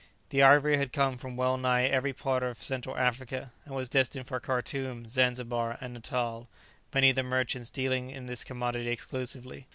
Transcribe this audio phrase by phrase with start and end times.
[0.29, 4.25] The ivory had come from well nigh every part of Central Africa, and was destined
[4.27, 6.49] for Khartoom, Zanzibar, and Natal,
[6.91, 9.67] many of the merchants dealing in this commodity exclusively.